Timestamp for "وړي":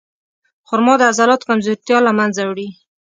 2.45-2.67